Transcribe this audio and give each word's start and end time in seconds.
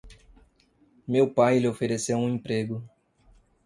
Meu 1.07 1.29
pai 1.31 1.59
lhe 1.59 1.67
ofereceu 1.67 2.17
um 2.17 2.27
emprego. 2.27 2.83